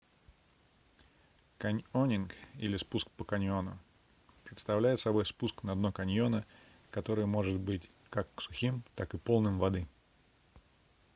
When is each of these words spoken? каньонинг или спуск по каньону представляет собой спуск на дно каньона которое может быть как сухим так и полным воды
каньонинг 1.59 2.33
или 2.57 2.75
спуск 2.77 3.07
по 3.11 3.23
каньону 3.23 3.77
представляет 4.45 4.99
собой 4.99 5.27
спуск 5.27 5.61
на 5.61 5.75
дно 5.75 5.91
каньона 5.91 6.43
которое 6.89 7.27
может 7.27 7.59
быть 7.59 7.87
как 8.09 8.27
сухим 8.41 8.83
так 8.95 9.13
и 9.13 9.19
полным 9.19 9.59
воды 9.59 9.87